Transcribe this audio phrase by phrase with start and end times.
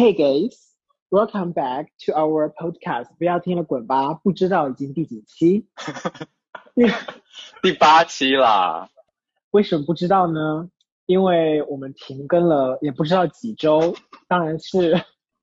[0.00, 0.56] Hey guys,
[1.10, 3.08] welcome back to our podcast。
[3.18, 5.66] 不要听了滚吧，不知道已经第几期？
[7.60, 8.88] 第八期啦。
[9.50, 10.70] 为什么不知道呢？
[11.04, 13.94] 因为我们停更了，也不知道几周。
[14.26, 14.94] 当然是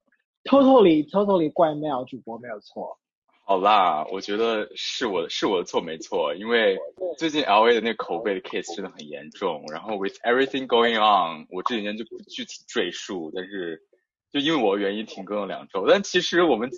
[0.44, 2.98] totally totally 怪 Mel 主播没有错。
[3.46, 6.80] 好啦，我觉得是我是我的错没错，因为
[7.20, 9.64] 最近 L A 的那个口碑的 case 真的很严重。
[9.72, 13.84] 然后 with everything going on，我这几天就不具体赘述，但是。
[14.32, 16.70] 就因为我原因停更了两周，但其实我们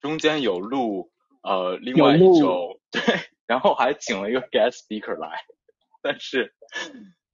[0.00, 1.10] 中间有录
[1.42, 3.00] 呃另外一周， 对，
[3.46, 5.28] 然后还请了一个 guest speaker 来，
[6.02, 6.52] 但是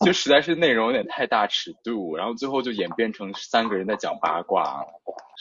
[0.05, 4.85] 就实在是内容有点太大尺度，然后最后就演变成三个人在讲八卦。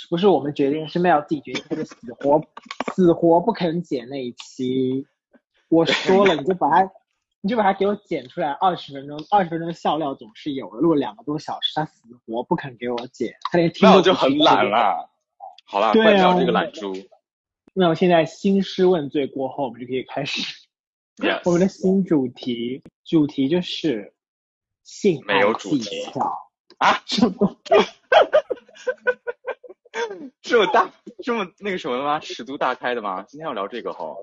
[0.09, 2.41] 不是我们决定，是 Mel 自己决定，他就死活
[2.93, 5.05] 死活不肯剪那一期。
[5.69, 6.91] 我说了，你就把它。
[7.41, 10.81] 你就把它给我剪出来，二十分钟，二十分钟的笑料总是有的。
[10.81, 15.09] 录了两个多小时，他死活不肯给我剪，他连听我就很懒了。
[15.65, 16.93] 好了，对啊，这个懒猪。
[17.73, 20.41] 那我现在兴师问罪过后，我们就可以开始
[21.45, 22.81] 我们的新主题。
[23.05, 24.13] 主题就是
[24.83, 26.03] 性没有主题
[26.77, 27.01] 啊？
[27.05, 27.57] 这么
[30.41, 30.91] 这么大
[31.23, 32.19] 这么那个什么吗？
[32.19, 33.23] 尺度大开的吗？
[33.27, 34.15] 今天要聊这个哈。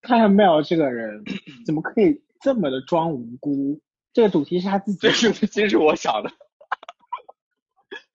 [0.00, 1.22] 看看 Mel 这个人
[1.66, 2.22] 怎么可以？
[2.40, 3.80] 这么的装无辜，
[4.12, 6.30] 这个主题是他自己，这是其实是我想的，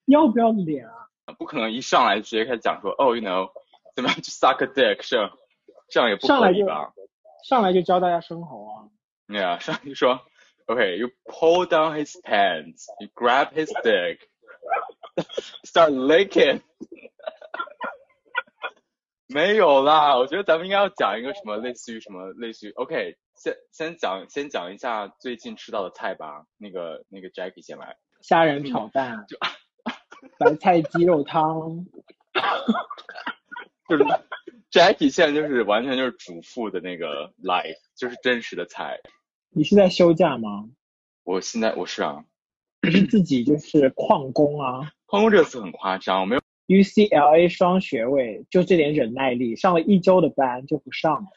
[0.05, 0.93] 要不要脸啊？
[1.37, 3.49] 不可能一上来直接开始讲说，哦，you know，
[3.95, 5.31] 怎么样去 suck a dick，这样
[5.89, 6.93] 这样也不可以吧？
[7.47, 8.87] 上来就教大家生猴啊？
[9.27, 10.21] 对啊，上来就说
[10.65, 16.61] ，OK，you pull down his pants，you grab his dick，start licking。
[19.27, 23.17] 没有啦，我觉得咱们应该要讲一个什么类似于什么类似于，OK。
[23.35, 26.45] 先先讲先讲一下最近吃到的菜吧。
[26.57, 27.97] 那个那个 Jackie 先来。
[28.21, 29.37] 虾仁炒蛋，就
[30.37, 31.85] 白菜鸡肉汤。
[33.89, 34.03] 就是
[34.71, 38.99] Jackie 现在就是完全就是主妇的那个 life，就是真实的菜。
[39.49, 40.69] 你是在休假吗？
[41.23, 42.23] 我现在我是啊。
[42.81, 44.91] 你是自己就是旷工啊？
[45.05, 51.27] 旷工这个词很夸张，我没有 UCLA 双学位，就这点忍耐力，上了一周的班就不上了。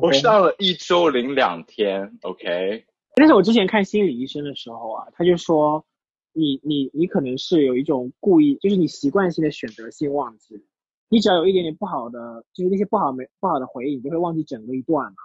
[0.00, 2.84] 我上了一周零两天，OK。
[3.14, 5.84] 但是我之前看心理医生的时候啊，他就说，
[6.32, 10.64] 你你你可能是有一种故意，就是你习惯性的选择性忘记，
[11.08, 15.16] 你只要有一点点不好的，就是那些不好没不好的回忆，你就会忘记整个一段嘛。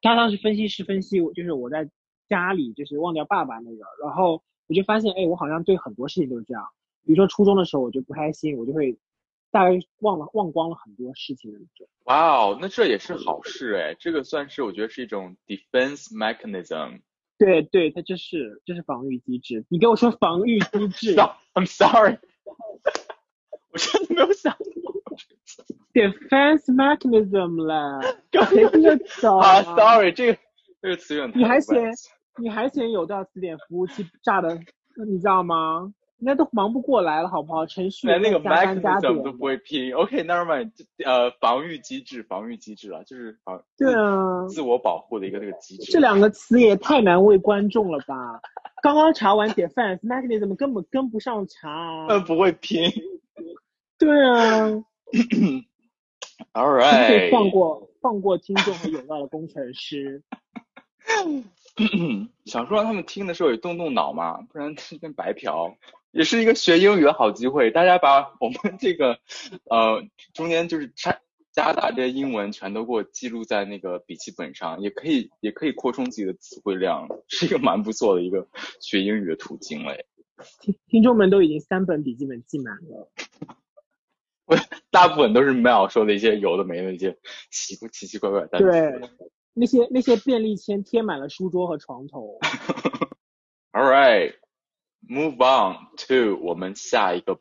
[0.00, 1.88] 他当时分析师分析，就是我在
[2.28, 6.64] 家里就是忘掉爸爸那个，然后我就发现，哎，我好像对很多事情都是这样。
[7.04, 8.96] 比如说初中的时候，我就不开心，我就会。
[9.50, 11.88] 大概忘了忘光了很多事情的那种。
[12.04, 17.00] 哇哦，那这也是好事哎，这个算是我觉得是一种 defense mechanism。
[17.38, 19.64] 对对，它就是就是防御机制。
[19.68, 21.14] 你给我说防御机 制
[21.54, 22.18] ？I'm sorry，
[23.70, 24.94] 我真的没有想过。
[25.92, 28.00] defense mechanism 啦，
[28.50, 30.38] 谁听得懂啊？Sorry，这个
[30.82, 31.38] 这个词有点。
[31.38, 31.82] 你还嫌
[32.40, 34.60] 你还嫌有道词典服务器炸的，
[35.06, 35.92] 你知道吗？
[36.20, 37.64] 应该都忙不过来了，好不好？
[37.66, 39.92] 程序员那个 mechanism 都不会拼。
[39.94, 40.72] OK，never mind。
[41.04, 45.92] 呃，防御机制，防御机制啊，就是防对啊，自我保护的一个那个机制。
[45.92, 48.40] 这两个词也太难为观众了吧？
[48.82, 52.06] 刚刚查完 defense mechanism 根本跟不上查。
[52.08, 52.90] 嗯，不会拼。
[53.96, 54.66] 对啊。
[56.52, 57.30] All right。
[57.30, 60.22] 放过放过听众和有道的工程师。
[62.44, 65.76] 想说让他们听的时候也动动脑嘛，不然是跟白嫖。
[66.10, 69.18] 也是一个学英语的好机会，大家把我们这个
[69.70, 70.02] 呃
[70.32, 71.20] 中间就是加
[71.52, 78.46] 加打这些英文全都给我记录在那个笔记本上，也可以也可以扩充自己的词汇量，是一个蛮不错的一个
[78.80, 80.06] 学英语的途径嘞。
[80.60, 83.10] 听听众们都已经三本笔记本记满了，
[84.46, 84.56] 我
[84.90, 87.18] 大部分都是 Mel 说的一些有的没的一些
[87.50, 88.70] 奇奇奇怪怪的单词。
[88.70, 89.10] 对，
[89.52, 92.38] 那些那些便利签贴满了书桌和床头。
[93.72, 94.34] All right.
[95.07, 97.39] Move on to 我们下一个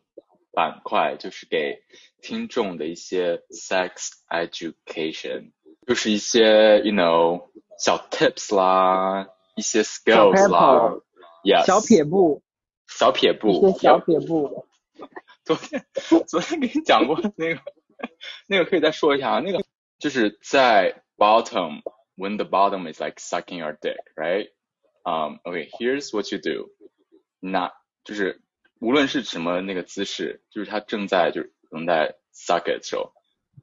[0.53, 1.83] 板块，就是给
[2.21, 5.53] 听众的一些 sex education，
[5.87, 11.01] 就是一些 you know 小 tips 啦，一些 skills 啦，
[11.45, 12.43] yes，小撇步，
[12.89, 14.67] 小撇步，小撇步。
[15.45, 15.85] 昨 天
[16.27, 17.61] 昨天给你讲过那个，
[18.49, 19.65] 那个可以再说一下啊，那个
[19.99, 24.51] 就是在 bottom，when the bottom is like sucking your dick，right？
[25.05, 26.71] 嗯，OK，here's what you do。
[27.40, 27.74] 那
[28.04, 28.42] 就是
[28.80, 33.14] 无论是什么那个姿势，就是他正在就是正在 suck it 的时候，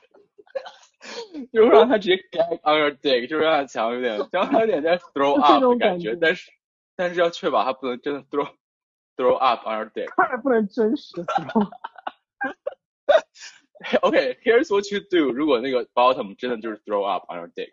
[1.52, 6.50] 就是让他直接 gag on your dick，就是让他强有点，让他有点在 throw up 种的感觉，感觉但是
[6.94, 8.49] 但是要确保他不能真的 throw
[9.16, 10.14] throw up on your dick。
[10.16, 11.69] 当然不能真实的 throw
[14.02, 17.72] OK，here's、what you do，如果那个 bottom 真的就是 throw up on your dick，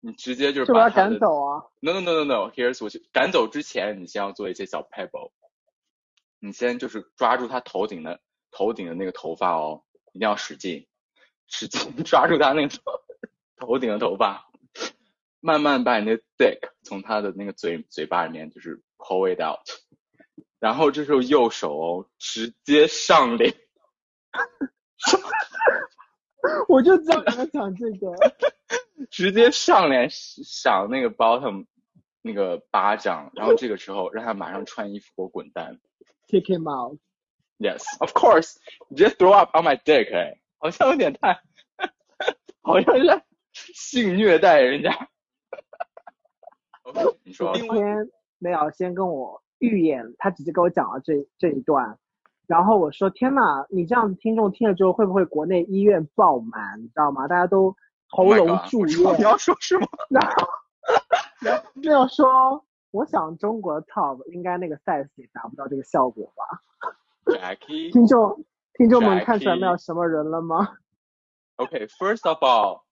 [0.00, 1.62] 你直接就是就把他把他的赶走啊。
[1.78, 5.30] No no no no no，here's what you 赶走之前，你先要做一些小 pebble，
[6.40, 8.20] 你先就是抓住他头顶的
[8.50, 10.88] 头顶的那个头发哦，一定要使劲，
[11.50, 12.92] 使劲 抓住他那个头
[13.58, 14.50] 头顶的头发，
[15.40, 19.60] 慢慢把你那 dick 从他的那个嘴嘴巴里面就是 pull it out，
[20.58, 23.54] 然后这时候右手哦直接上脸，
[26.68, 28.14] 我就知道你要讲这个，
[29.10, 31.66] 直接上脸赏那个 bottom
[32.22, 35.80] 那个巴掌，然后这个时候让他马上穿衣服给我滚蛋。
[36.28, 36.98] kick him out。
[37.58, 41.40] Yes, of course，just throw up on my dick，哎，好像有点太，
[42.62, 43.22] 好像是
[43.74, 44.90] 性虐待人家。
[46.82, 51.98] OK，你说今天没有先跟我预演，他直接跟我讲了这这一段，
[52.46, 56.78] 然后我说天呐，你这样子听众听了之后会不会国内医院爆满？
[56.82, 57.26] 你知道吗？
[57.26, 57.74] 大家都
[58.08, 59.86] 喉 Oh 咙住院你，要说什么？
[60.10, 60.46] 然后
[61.40, 66.44] 然后没有说，我想中国的 top 应该那个 size 也达不到这个效果吧
[67.24, 67.92] ？Jackie.
[67.92, 68.44] 听众
[68.79, 70.77] 听众们看出来 Jackie 没有什么人了吗？
[71.57, 72.83] OK, first of all,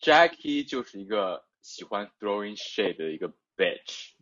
[0.00, 4.12] Jackie 就是一个喜欢 throwing shade 的一个 bitch.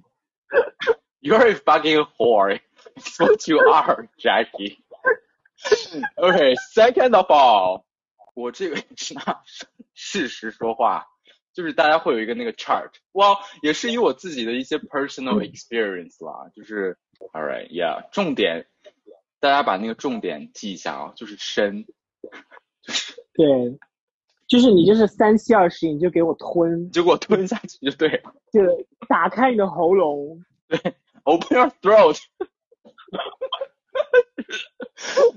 [1.21, 2.61] You're a fucking whore.
[2.95, 4.79] It's what you are, Jackie.
[6.17, 7.85] OK, second of all,
[8.35, 9.43] 我这个是拿
[9.95, 11.07] 事实说话，
[11.55, 16.99] 就是大家会有一个那个 chart，哇，也是以我自己的一些 personal experience 啦，就是，
[17.33, 18.67] all right, yeah，重点，
[19.42, 21.84] 大家把那个重点记一下啊，就是深，
[22.84, 23.80] 就是对，
[24.48, 28.22] 就是你就是三七二十一，你就给我吞，就给我吞下去就对了
[28.54, 28.62] 就
[29.10, 30.80] 打开你的喉咙，对
[31.24, 32.20] ，open your throat，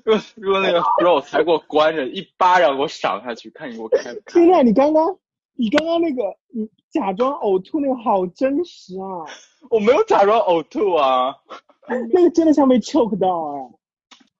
[0.04, 4.50] 如果如果那个 throat 才给我关着，一巴掌给我赏下去，看你给我开不开现。
[4.50, 5.18] 在你刚刚
[5.54, 6.22] 你刚刚那个
[6.52, 9.24] 你假装呕吐那个好真实啊，
[9.70, 11.34] 我没有假装呕吐啊。
[12.12, 13.70] 那个真的像被 choke 到哎、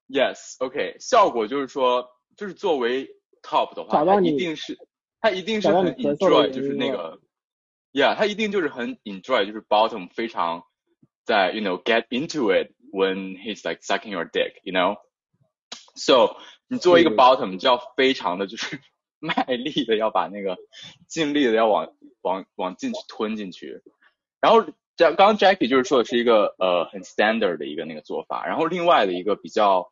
[0.09, 3.09] Yes，OK，、效果就是说，就是作为
[3.43, 4.77] top 的话，它找到你一定是，
[5.21, 7.21] 它一定是很 enjoy，就是那个
[7.93, 10.65] ，Yeah，它一定就是很 enjoy，就是 bottom 非常
[11.25, 14.97] 在，you know get into it when he's like sucking your dick，you know。
[15.97, 16.37] So
[16.69, 18.81] 你作为一个 bottom，你就要非常的就是
[19.21, 20.57] 卖力的要把那个
[21.09, 23.81] 尽力的要往往往进去吞进去，
[24.41, 24.63] 然后
[24.97, 29.91] 这刚刚 Jackie 就是说的是一个呃很 standard 的一个那个做法，然后另外的一个比较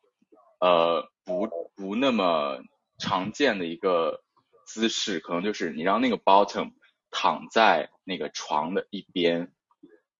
[0.63, 2.61] 呃不不那么
[2.97, 4.23] 常见的一个
[4.65, 6.71] 姿势，可能就是你让那个 bottom
[7.11, 9.51] 躺在那个床的一边，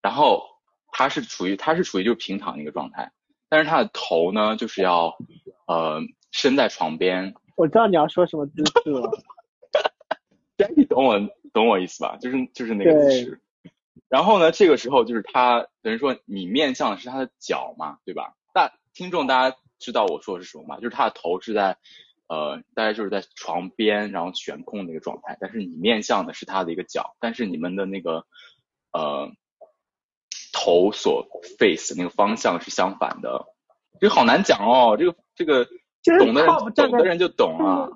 [0.02, 0.44] 然后
[0.92, 3.14] 他是处于他是处于就是平躺的一个状态，
[3.48, 5.16] 但是他的头呢就是要
[5.66, 9.10] 呃伸在床边我知道你要说什么姿势了，，
[10.58, 11.18] Jackie 懂我
[11.54, 12.18] 懂我意思吧？
[12.20, 13.42] 就是就是那个姿势。
[14.10, 18.36] 然后呢，这个时候就是他等于说你面向的是他的脚嘛，对吧？
[18.54, 20.78] 大听众大家知道我说的是什么吗？
[20.78, 21.78] 就是他的头是在
[22.28, 28.26] 呃大概就是在床边，然后悬空的一个状态，但是你面向的是他的一个脚，但是你们的那个
[28.94, 29.30] 呃
[30.54, 31.28] 头所
[31.60, 33.46] face 那个方向是相反的。
[34.00, 35.68] 这个好难讲哦，这个这个
[36.20, 37.90] 懂的人 top 懂的人就懂啊。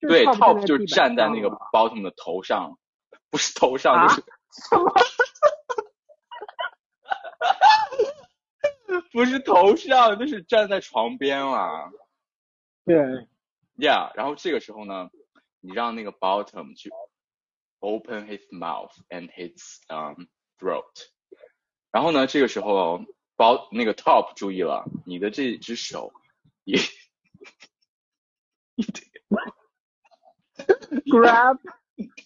[0.00, 2.78] 就是对 top，top 就是站在那个 bottom 的头上，
[3.30, 4.20] 不是头上，啊就是
[4.70, 4.92] 什么？
[9.12, 11.90] 不是头上，就是站在床边啦。
[12.84, 12.96] 对
[13.76, 15.10] ，Yeah，然后这个时候呢，
[15.60, 16.90] 你让那个 bottom 去
[17.80, 20.26] open his mouth and his um
[20.58, 21.06] throat，
[21.90, 23.04] 然后呢，这个时候
[23.36, 26.12] bot 那个 top 注意了，你的这只手
[26.64, 26.78] 也
[31.06, 31.58] grab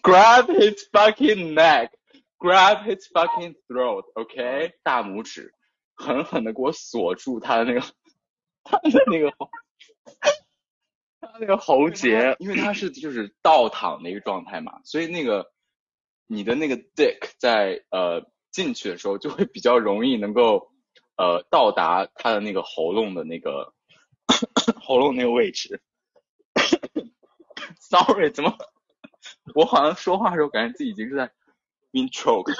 [0.03, 5.55] grab his fucking neck，grab his fucking throat，OK，、大拇指
[6.03, 7.81] 狠狠的给我锁住他的那个
[8.65, 9.49] 他的那个喉，
[11.21, 15.53] 他那个喉结，因为他是就是倒躺的一个状态嘛，所以那个
[16.27, 20.73] 你的那个 dick 在呃进去的时候就会比较容易能够
[21.17, 23.73] 呃到达他的那个喉咙的那个
[24.83, 25.81] 喉咙那个位置。
[27.79, 28.57] Sorry，怎么？
[29.55, 31.31] 我好像说话的时候感觉自己已经是在
[31.93, 32.55] being choked。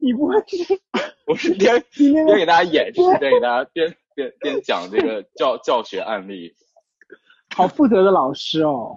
[0.00, 0.80] 你不会是
[1.28, 6.54] 我是边 边给大家演示，边给大家边边边讲这个教教学案例。
[7.54, 8.94] 好负责的老师哦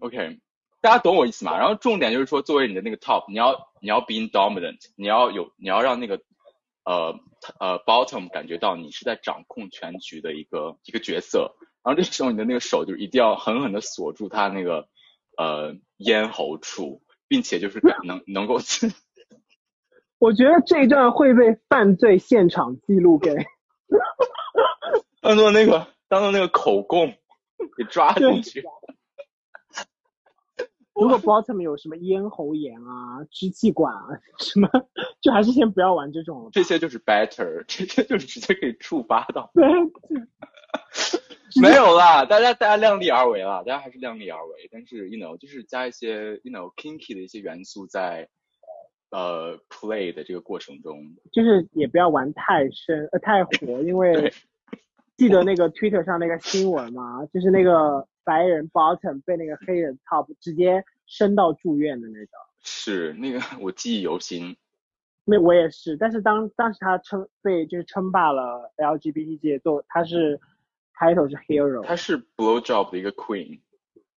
[0.00, 0.38] ？OK，
[0.80, 1.56] 大家懂我意思吗？
[1.58, 6.20] 然后重点就是说，作为你的那个 top，你要你要 being dominant，你要有你要让那个
[6.84, 7.18] 呃
[7.60, 11.56] 呃 bottom 感觉到你是在掌控全局的一个一个角色。
[11.84, 14.88] 然后这时候你的那个手就一定要狠狠的锁住他那个
[15.36, 18.58] 呃咽喉处，并且就是能能够
[20.18, 23.34] 我觉得这一段会被犯罪现场记录给
[25.22, 27.08] 当做那个当做那个口供
[27.76, 28.64] 给抓进去。
[30.94, 34.02] 如果 bottom 有什么咽喉炎啊、支气管啊
[34.40, 34.68] 什么，
[35.20, 36.50] 就还是先不要玩这种了。
[36.52, 39.48] 这些就是 better，这些就是直接可以触发到。
[39.54, 39.64] 对，
[41.62, 44.68] 没有啦，大家大家量力而为啦，大家还是量力而为。
[44.72, 48.28] 但是 you know 就是加一些 you know kinky 的一些元素在
[49.10, 51.16] 呃 play 的这个过程中。
[51.32, 54.32] 就是也不要玩太深呃太火，因为
[55.16, 62.28] 记得那个 Twitter 上那个新闻嘛，就是那个白人 bottom 被那个黑人 top 直接升到住院的那个。
[62.60, 64.56] 是那个我记忆犹新。
[65.30, 70.40] 那我也是，但是当当时他称被就是称霸了 LGBT 界，做他是
[70.94, 73.60] title 是 hero，他是 blow job 的一个 queen，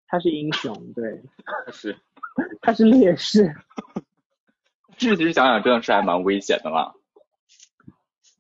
[0.08, 1.22] 他是英雄，对，
[1.66, 1.98] 他是
[2.62, 3.54] 他是烈士，
[5.10, 6.94] 自己想想真的是还蛮危险的啦。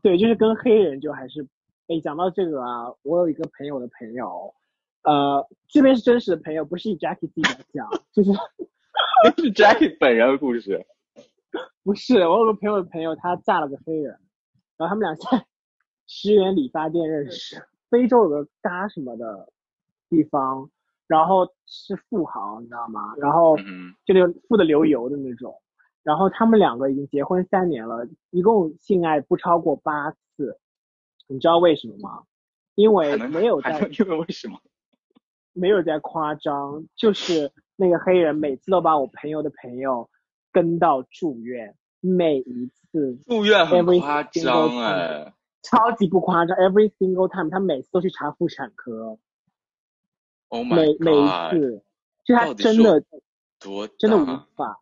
[0.01, 1.47] 对，就是跟黑人就还是，
[1.87, 4.53] 哎，讲到这个啊，我有一个朋友的朋友，
[5.03, 8.31] 呃，这边是真实的朋友，不是以 Jackie 自己来讲，就是
[9.35, 10.85] 这是 Jackie 本人的故事。
[11.83, 14.17] 不是我有个朋友的朋友，他嫁了个黑人，
[14.77, 15.45] 然后他们俩在
[16.07, 19.51] 十元理发店认识，非洲有个嘎什么的
[20.09, 20.69] 地方，
[21.07, 23.13] 然后是富豪，你知道吗？
[23.17, 25.61] 然后嗯就那种富的流油的那种，
[26.03, 30.57] 然后他们两个已经结婚三年了，一共性爱不超过八次，
[31.27, 32.23] 你知道为什么吗？
[32.75, 34.59] 因为没有在因为为什么？
[35.53, 40.09] 没有在夸张，就是那个黑人每次都把我朋友的朋友
[40.51, 45.33] 跟到住院，每一次住院很 Every 夸 single 张 time 哎。
[45.63, 49.19] 超级不夸张，every single time，他每次都去查妇产科
[50.47, 51.27] ，Oh 每每一！
[51.51, 51.83] 次，
[52.23, 53.03] 就他真的
[53.59, 54.79] 多真的无法。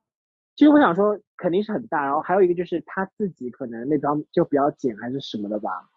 [0.59, 5.89] 其实我想说，肯定是很大，然后还有一个就是他自己可能那张就比较紧还是什么的吧，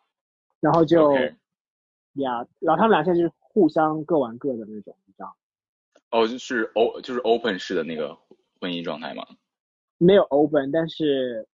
[0.61, 1.13] 然后就
[2.13, 5.37] 呀然后他们俩现在就是互相各玩各的那种，你知道，
[6.13, 8.17] 哦，就是 o 就是 open 式的那个
[8.61, 9.27] 婚姻状态吗。
[9.99, 11.49] 没有 open，但是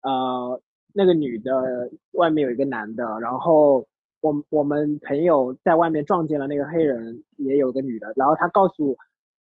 [0.00, 0.58] 呃
[0.94, 3.86] 那个女的外面有一个男的，然后
[4.22, 8.96] 我我们朋友在外面撞见了那个黑人，也有个女的，然后他告诉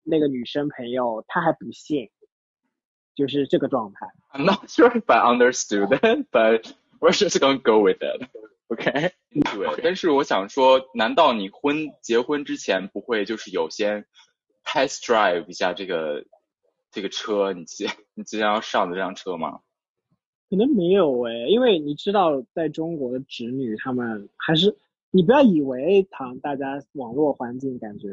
[0.05, 2.09] 那个女生朋友，他还不信，
[3.19, 4.07] 就是这个状态。
[4.33, 8.29] I'm not sure if I understood it, but we're just gonna go with it.
[8.69, 9.83] OK，对。
[9.83, 14.07] 但是我想说，难道你婚结婚之前不会就是有先
[14.65, 16.25] test drive 一下这个
[16.93, 19.59] 这个车，你即你即将要上的这辆车吗？
[20.49, 24.77] 可能没有诶，因为你知道，在中国的侄女他们还是，
[25.11, 28.09] 你不要以为唐大家网络环境感觉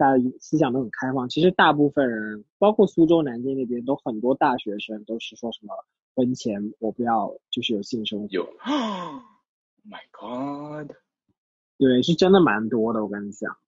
[0.00, 5.74] 大家思想都很开放，其实大部分人，包括苏州、南京那边，都很多大学生都是说什么
[6.14, 8.44] 婚前我不要就是有性生活，有。
[9.82, 10.96] Oh my god。
[11.76, 13.58] 对，是真的蛮多的，我跟你讲。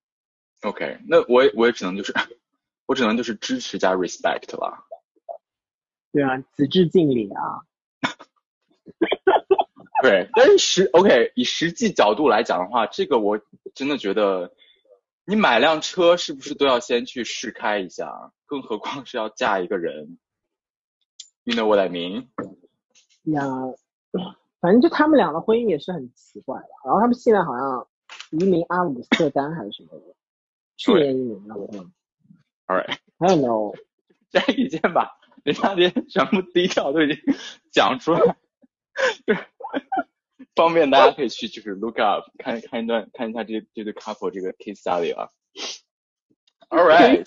[0.62, 2.14] OK，那我也我也只能就是
[2.86, 4.86] 我只能就是支持加 respect 了。
[6.12, 7.60] 对啊，此致敬礼啊。
[10.02, 13.38] 对，但是实 OK，以实际角度来讲的话，这个我
[13.74, 14.54] 真的觉得，
[15.32, 18.34] 你买辆车是不是都要先去试开一下？
[18.44, 20.18] 更何况是要嫁一个人。
[21.44, 22.26] You know what I mean？
[23.22, 23.40] 呀，
[24.60, 27.88] 反正就他们俩的婚姻也是很奇怪的，然后他们现在好像
[28.30, 30.14] 移民阿姆斯特丹还是什么的，
[30.76, 31.90] 去年移民的，嗯
[32.66, 33.74] Alright，，I don't know，
[34.28, 37.34] 加一件吧，人家连全部低调都已经
[37.70, 38.36] 讲出来，
[39.26, 39.46] 就 是
[40.55, 45.29] 方便大家可以去就是 look up 看看一段看一下这这对 couple 这个 case study 啊。
[46.69, 47.25] Alright，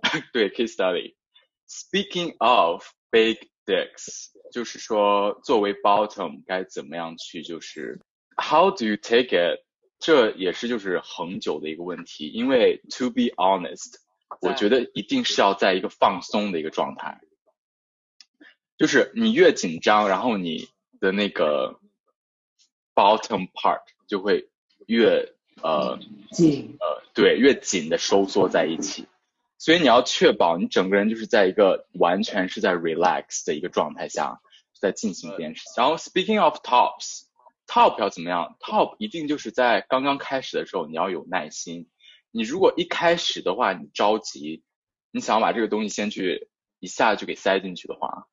[0.31, 7.99] 对 case study。Speaking of big dicks，就是说作为 bottom 该怎么样去就是
[8.37, 9.59] how do you take it？
[9.97, 13.95] 这也是就是恒久的一个问题，因为 to be honest，
[14.41, 17.21] 我觉得一定是要在一个放松的一个状态，
[18.77, 20.67] 就是你越紧张，然后你
[20.99, 21.78] 的那个
[23.00, 24.50] bottom part 就会
[24.86, 25.98] 越呃
[26.32, 29.06] 紧，呃对越紧的收缩在一起，
[29.56, 34.40] 所以你要确保你整个人就是在一个完全是在 relax 的一个状态下
[34.78, 35.72] 在进行这件事情。
[35.76, 37.22] 然后 speaking of tops。
[37.72, 41.88] Top 要怎么样？Top 一定就是在刚刚开始的时候，你要有耐心。
[42.32, 44.64] 你如果一开始的话，你着急，
[45.12, 46.48] 你想要把这个东西先去
[46.80, 48.26] 一下就给塞进去的话，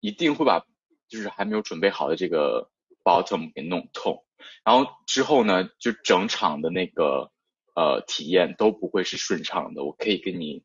[0.00, 0.66] 一定会把
[1.06, 2.68] 就是还没有准备好的这个
[3.06, 4.24] bottom 给弄痛。
[4.64, 7.30] 然后之后呢，就整场的那个
[7.76, 9.84] 呃体验都不会是顺畅的。
[9.84, 10.64] 我可以给你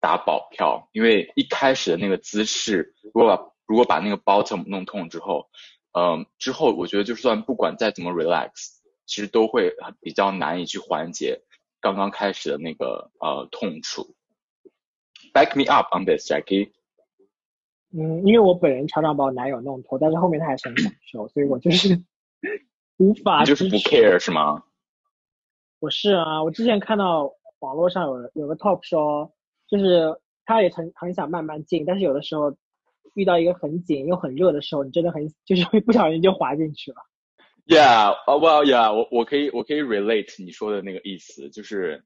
[0.00, 5.50] 打保票，因为一开始的那个姿势，如果把如果把那个 bottom 弄痛之后。
[5.94, 11.42] 嗯，之后我觉得就算不管再怎么 relax，其实都会比较难以去缓解
[11.82, 14.16] 刚刚开始的那个呃痛楚。
[15.34, 16.72] Back me up on this, Jackie。
[17.92, 22.02] 嗯，因为我本人常常把我男友弄脱，但是后面他还是很享受，所以我就是
[22.98, 23.44] 无法。
[23.44, 24.64] 就是不 care 是吗？
[25.80, 29.32] 我是啊，我之前看到网络上有有个 top 说，
[29.68, 32.56] 就是他也很很想慢慢进，但是有的时候。
[33.14, 36.96] 遇到一个很紧又很热的时候，你真的很就是会不小心就滑进去了。
[37.66, 42.04] Yeah, well, yeah，我我可以我可以 relate 你说的那个意思，就是，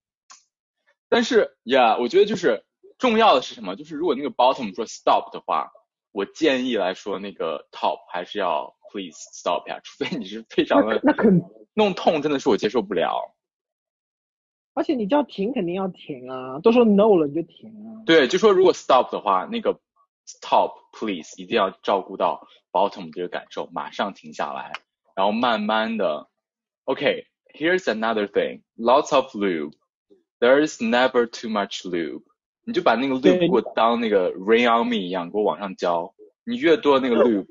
[1.08, 2.64] 但是 Yeah，我觉得就是
[2.98, 3.76] 重要的是什么？
[3.76, 5.70] 就是如果那个 bottom 说 stop 的话，
[6.12, 11.42] 我建议来说那个 top 还是要 please stop 呀，除非你是非常的那肯
[11.74, 13.35] 弄痛，真的是我接受不了。
[14.74, 18.04] 而且你叫停，肯定要停啊，都说 no 了你就停啊。
[18.06, 19.80] 对，就说如果 stop 的话，那个。
[20.28, 24.72] stop please 一定要照顾到 bottom 这个感受，马上停下来，
[25.14, 26.28] 然后慢慢的。
[26.82, 28.62] OK，here's、okay, another thing.
[28.76, 29.74] Lots of lube.
[30.40, 32.24] There's never too much lube.
[32.66, 36.12] 你就把那个 loop 给我当那个 rain on me 一样，给我往上浇。
[36.44, 37.46] 你越多那个 loop，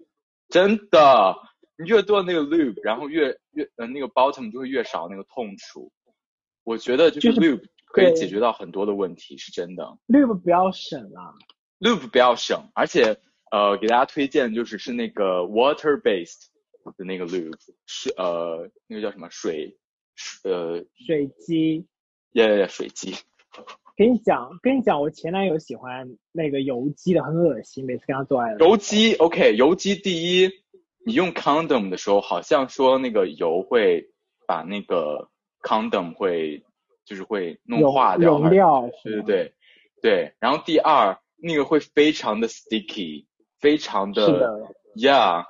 [0.50, 1.36] 真的，
[1.78, 5.90] 你越多那个 loop，然后越越呃那个 bottom 就会越少那个痛楚。
[6.66, 9.98] 我觉得就是 loop 可以解决到很多的问题，是真的。
[10.08, 11.32] loop 不要省啊。
[11.80, 13.18] ，loop 不要省，而且
[13.52, 16.48] 呃，给大家推荐就是是那个 water based
[16.98, 19.78] 的那个 loop，是呃那个叫什么水
[20.44, 21.88] 呃水机，
[22.32, 23.16] 耶、yeah, yeah, 水基。
[23.96, 28.56] 跟你讲，跟你讲，我前男友喜欢那个油基的，很恶心，每次跟他做爱。
[28.60, 30.50] 油基，OK，油基第一，
[31.06, 34.10] 你用 condom 的时候，好像说那个油会
[34.48, 35.30] 把那个
[35.62, 36.64] condom 会
[37.06, 38.90] 就是会弄化掉，溶掉。
[39.04, 39.54] 对对对
[40.02, 41.18] 对，然后第二。
[41.38, 43.26] 那个会非常的 sticky，
[43.60, 44.50] 非常的
[44.96, 45.44] ，yeah，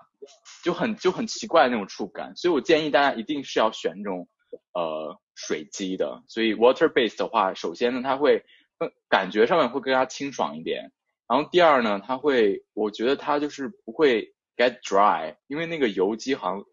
[0.63, 4.27] 就很就很奇怪那种触感，所以我建议大家一定是要选这种
[4.73, 6.23] 呃水基的。
[6.27, 8.43] 所以 water based 的话，首先呢，它会
[9.09, 10.91] 感觉上面会更加清爽一点，
[11.27, 16.63] 然后第二呢，它会，我觉得它就是不会 get dry，因为那个油基好像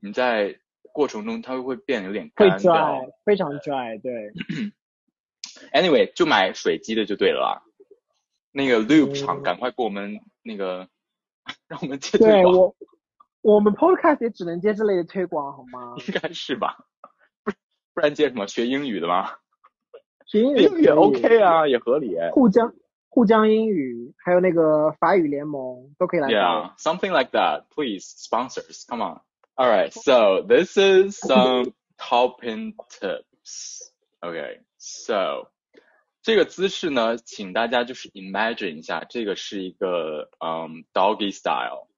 [0.00, 0.58] 你在
[0.92, 4.32] 过程中它会变得有点干掉，非常 dry，对。
[5.72, 7.62] anyway，就买水基的就对了啦。
[8.52, 10.88] 那个 Loop 厂赶快给我们那个，
[11.68, 12.74] 让我们接对我，
[13.42, 15.94] 我们 Podcast 也只能接这类的推广，好吗？
[16.06, 16.76] 应该是吧，
[17.98, 18.46] 不不然接什么？
[18.46, 19.32] 学英语的吗？
[20.24, 22.16] 学英语英语也 OK 啊，也合理。
[22.32, 22.72] 沪江
[23.08, 26.28] 沪江英语，还有那个法语联盟都可以来。
[26.28, 27.64] Yeah, something like that.
[27.74, 28.84] Please sponsors.
[28.88, 29.20] Come on.
[29.56, 29.92] All right.
[29.92, 33.92] So this is some top pin tips.
[34.20, 34.60] Okay.
[34.76, 35.50] So.
[36.22, 41.88] 这个姿势呢，请大家就是 imagine 一下，这个是一个嗯 doggy style，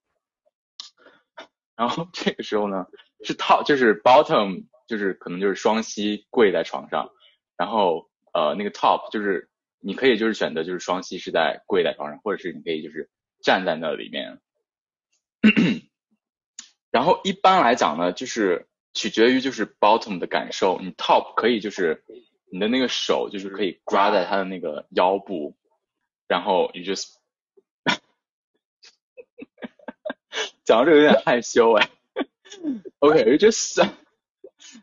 [1.74, 2.86] 然后这个时候呢
[3.22, 7.10] 是 top 就是 bottom 就是可能就是双膝跪在床上，
[7.56, 9.48] 然后呃那个 top 就是
[9.78, 13.08] 你可以就是选择就是双膝是在跪在床上，或者是你可以就是
[13.40, 14.40] 站在那里面，
[16.90, 22.04] 然后一般来讲呢，就是取决于就是 bottom 的感受，你 top 可以就是。
[22.52, 25.54] 你的那个手就是可以抓在他的那个腰部，
[26.26, 27.14] 然后 you just
[30.64, 31.88] 讲到这个有点害羞哎。
[32.98, 33.80] OK，you just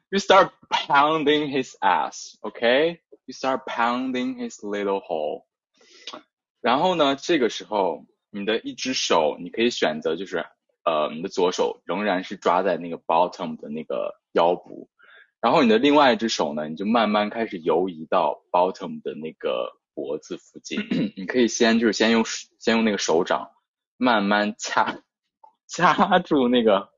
[0.09, 2.99] You start pounding his ass, okay?
[3.25, 5.45] You start pounding his little hole.
[6.61, 10.45] 然后呢，这个时候你的一只手，你可以选择就是
[10.83, 14.89] 呃，你的左手仍然是抓在那个 bottom 的那个腰部，
[15.39, 20.79] 然后你的另外一只手呢，你就慢慢开始游移到 bottom 的那个脖子附近。
[21.15, 22.23] 你可以先就是先用
[22.59, 23.51] 先用那个手掌
[23.97, 25.01] 慢慢掐
[25.67, 26.89] 掐住那个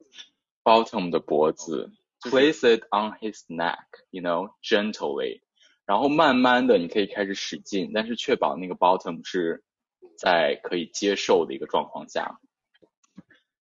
[0.63, 1.91] bottom 的脖子
[2.21, 5.41] ，place it on his neck，you know gently，
[5.85, 9.63] 然后慢慢的你可以开始使劲，但是确保那个 bottom 是
[10.17, 12.39] 在可以接受的一个状况下。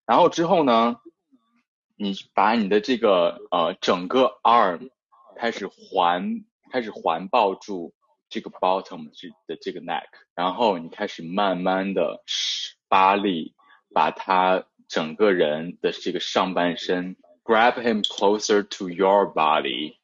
[0.06, 1.00] 然后之后呢，
[1.96, 4.90] 你把你的这个呃整个 arm
[5.36, 7.94] 开始环开始环抱住
[8.28, 12.22] 这个 bottom 这的这个 neck，然后你开始慢慢的
[12.88, 13.54] 发力，
[13.94, 17.16] 把他整个人的这个上半身
[17.47, 19.97] grab him closer to your body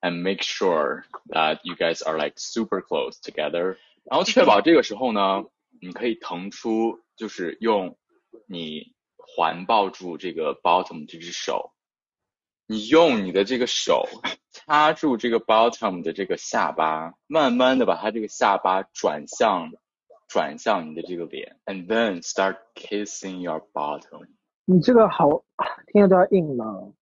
[0.00, 5.44] and make sure that you guys are like super close together，然后确保这个时候呢，
[5.80, 7.96] 你可以腾出就是用
[8.46, 8.94] 你。
[9.28, 11.72] 环抱住这个 bottom 这只手，
[12.66, 14.08] 你用你的这个手
[14.52, 19.72] 掐住这个 bottom 的这个下巴，慢慢的把它这个下巴转向
[20.28, 24.28] 转向你的这个脸，and then start kissing your bottom。
[24.65, 25.43] 你这个好，
[25.91, 26.93] 听着都要硬了。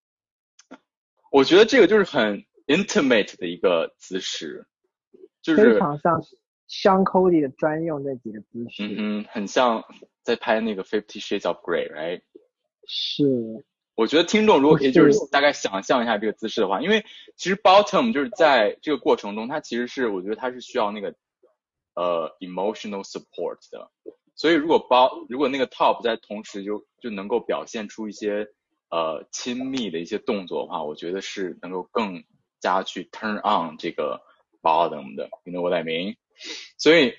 [1.31, 4.65] 我觉得这个就是很 intimate 的一个姿势，
[5.41, 6.21] 就是非常像
[6.67, 8.83] 香 Cody 的专用那几个姿势。
[8.83, 9.83] 嗯哼，很像。
[10.21, 12.21] 在拍那个 Fifty Shades of Grey，right？
[12.85, 13.65] 是。
[13.95, 17.03] 我觉得听众如果可以就是大概想象一下这个姿势的话，因为
[17.35, 21.15] 其实 bottom 就是在这个过程中，它其实是我觉得它是需要那个
[21.95, 23.89] 呃 emotional support 的。
[24.39, 28.47] 所以如果包如果那个 top 在同时就就能够表现出一些
[28.89, 32.23] 呃亲密的一些动作的话，我觉得是能够更
[32.61, 34.21] 加去 turn on 这个
[34.61, 36.15] bottom 的，you know what I mean？
[36.77, 37.13] 所以。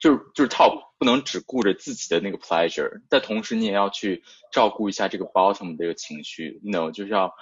[0.00, 7.34] 就是就是 top 不能只顾着自己的那个 pleasure，但同时你也要去照顾一下这个 bottom 的这个情绪，no 就是要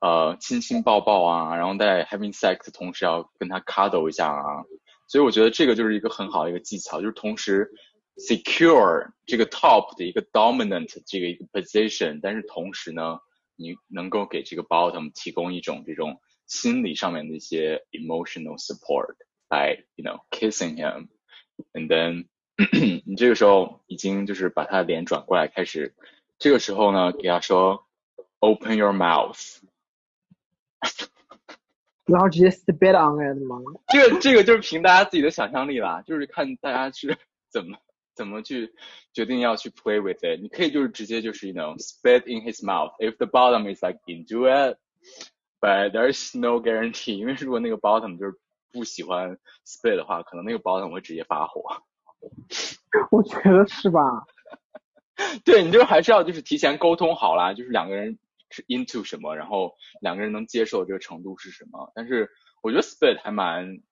[0.00, 4.62] 呃亲亲抱抱啊，然后在 having sex 的同时要跟他 cuddle 一下啊，
[5.08, 7.72] 所以我觉得这个就是一个很好的一个技巧，就是同时
[8.17, 13.19] secure 这个 top 的一个 dominant 这个一个 position，但是同时呢，
[13.55, 19.15] 你能够给这个 bottom 提供一种这种心理上面的一些 emotional support
[19.49, 22.27] by you know kissing him。And then，
[23.05, 25.95] 你这个时候已经就是把他的脸转过来，开始，
[26.37, 27.87] 这个时候呢，给他说，
[28.39, 29.57] Open your mouth，
[32.05, 33.57] 然后直接 spit on it 吗？
[33.87, 37.17] 这个这个就是凭大家自己的想象力啦，就是看大家是
[37.49, 37.79] 怎么
[38.14, 38.72] 怎么去
[39.12, 40.40] 决定要去 play with it。
[40.40, 46.60] 你可以就是直接就是 you know spit in his mouth if the bottom is like into it，but there's no
[46.60, 48.34] guarantee，因为如果那个 bottom 就是。
[48.74, 51.82] 不喜欢 split 的话，可能那个 bottom 会直接发火。
[53.10, 54.00] 我觉得是吧？
[55.44, 61.92] 对，你就还是要就是提前沟通好啦，就是两个人是 into 什么，然后两个人能接受这个程度是什么。
[61.94, 62.30] 但是
[62.62, 63.82] 我觉得 split 还蛮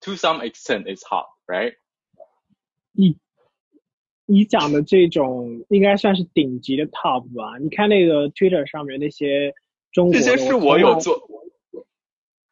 [0.00, 1.74] to some extent is hot，right？
[2.92, 3.18] 你
[4.30, 7.58] 你讲的这种应该算是顶级的 top 吧？
[7.60, 9.52] 你看那个 Twitter 上面那些
[9.92, 11.28] 中国，这些是我有做。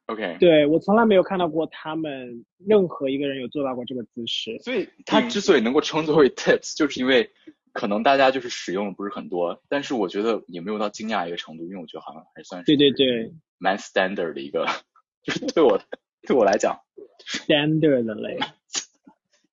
[0.07, 4.59] OK，对我从来没有看到过他们任何一个人有做到过这个姿势。
[4.61, 7.31] 所以他之所以能够称作为 tips，就是因为
[7.73, 14.67] 可能大家就是使用的不是很多，但是我觉得也没有到惊讶一个程度，因为我觉得好像还算是对对对，蛮 standard 的一个，
[15.23, 15.79] 就是对我
[16.23, 16.81] 对我来讲
[17.27, 18.39] standard 的嘞，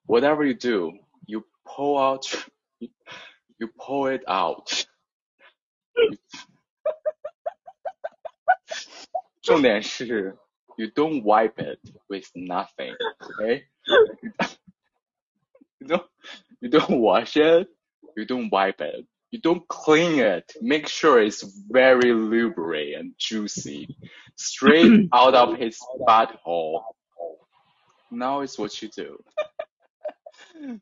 [0.07, 2.27] Whatever you do, you pull out
[3.59, 4.87] you pull it out.
[9.43, 10.37] 重点是
[10.77, 13.65] you don't wipe it with nothing, okay?
[15.81, 16.07] You don't
[16.61, 17.69] you don't wash it,
[18.17, 20.53] you don't wipe it, you don't clean it.
[20.61, 23.97] Make sure it's very lubricant and juicy,
[24.37, 26.83] straight out of his butthole.
[28.11, 29.25] Now is what you do.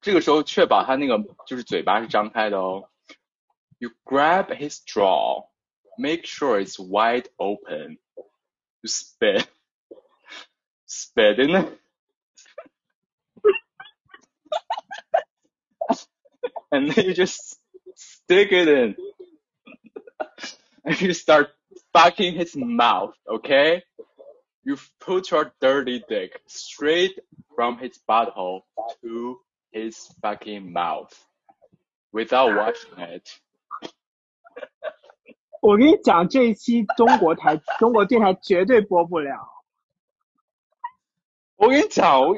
[0.00, 2.90] 这个时候确保他那个就是嘴巴是张开的哦。
[3.78, 5.48] You grab his jaw,
[5.98, 7.98] make sure it's wide open.
[8.82, 9.46] You spit,
[10.86, 11.78] spit in it.
[16.70, 17.58] and then you just
[17.94, 18.96] stick it in.
[20.84, 21.50] and you start
[21.92, 23.82] fucking his mouth, okay?
[24.63, 27.17] You put your dirty dick straight
[27.55, 28.63] from his butthole
[29.01, 29.39] to
[29.71, 31.13] his fucking mouth
[32.11, 33.29] without washing it.
[35.61, 39.31] 我跟你讲，这一期中国台中国电台绝对播不了。
[41.55, 42.35] 我跟你讲，我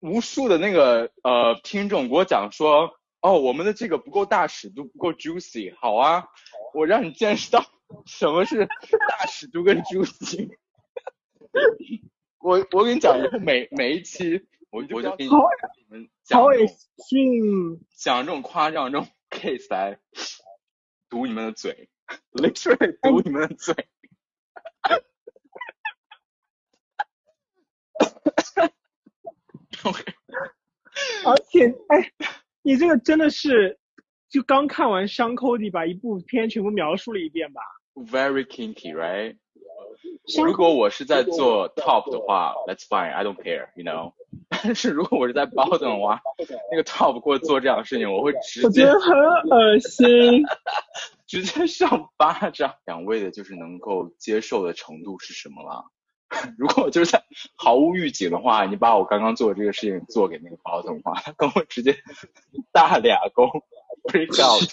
[0.00, 5.74] 无数的那个呃听众给我讲说，哦，我们的这个不够大尺度，不够 juicy。
[5.76, 6.28] 好啊，
[6.74, 7.64] 我让你见识到
[8.04, 10.56] 什么是大尺度跟 juicy。
[12.40, 15.30] 我我跟你讲，以后每每一期我就我就给你
[15.88, 19.98] 们讲好这种讲这种夸张这种 case 来
[21.08, 21.88] 堵你们的嘴，
[22.32, 23.74] literally 堵你们的嘴。
[29.84, 30.02] OK，
[31.26, 32.12] 而且哎，
[32.62, 33.78] 你这个真的是
[34.28, 37.60] 就刚看完《伤口》，你把一部片全部描述了一遍吧
[37.94, 39.36] ？very kinky, right?
[40.26, 44.12] 伤如果我是在做 top 的话，that's fine, I don't care, you know.
[44.48, 46.20] 但是如果我是在 bottom 的话，
[46.70, 49.12] 那个 top 给我做这样的事情，我会直接我觉得很
[49.50, 50.42] 恶心。
[51.26, 52.74] 直接上巴掌。
[52.84, 55.84] 两位的就是能够接受的程度是什么了？
[56.58, 57.22] 如果就是在
[57.56, 61.96] 毫无预警的话，你把我刚刚做的这个事情做给那个 bottom 的话，他跟我直接
[62.72, 63.44] 大俩勾
[64.04, 64.68] break out，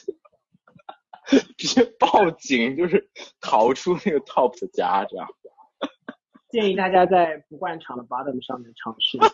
[1.57, 3.07] 直接报警，就是
[3.39, 5.27] 逃出那个 top 的家，这样。
[6.53, 9.27] 建议大家在不惯常的 bottom 上面尝试一下。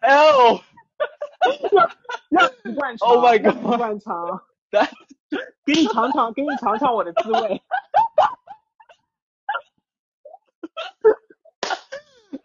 [0.00, 0.62] L
[2.30, 4.14] 让不惯常 Oh my 让 God 不惯常
[4.70, 4.88] ，that
[5.66, 7.60] 给你尝尝，给你尝尝我的滋味。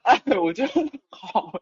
[0.02, 0.74] 哎，我觉得
[1.12, 1.54] 好，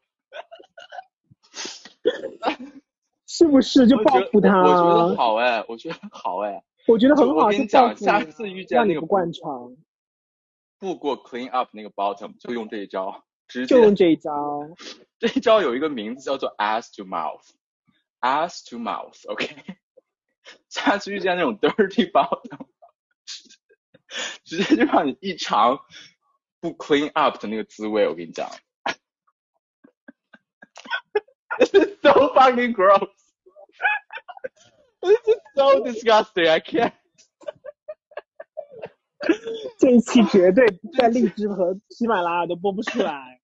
[3.27, 4.61] 是不是就我觉得报复他？
[4.63, 6.63] 我觉得好哎，我觉得好哎。
[6.87, 9.75] 我觉得很好，跟你讲，就下次遇见那个不惯常，
[10.78, 14.32] 不过 clean up 那个 bottom 就用这一招，直接就用这一招。
[15.18, 19.56] 这一招有一个名字叫做 ass to mouth，ass to mouth，OK，、
[20.68, 22.66] 下次遇见那种 dirty bottom，
[24.44, 25.78] 直接就让你一尝
[26.60, 28.50] 不 clean up 的那个滋味，我跟你讲。
[31.58, 33.10] This is so fucking gross.
[35.02, 36.48] This is so disgusting.
[36.48, 36.94] I can't.
[39.79, 40.65] 这一期绝对
[40.97, 43.39] 在荔枝和喜马拉雅都播不出来。